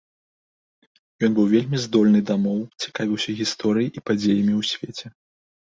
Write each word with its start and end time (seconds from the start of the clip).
Ён 1.27 1.31
быў 1.39 1.45
вельмі 1.51 1.77
здольны 1.83 2.19
да 2.31 2.39
моў, 2.47 2.57
цікавіўся 2.87 3.37
гісторыяй 3.45 3.89
і 3.97 4.07
падзеямі 4.11 4.53
ў 4.59 4.69
свеце. 4.75 5.07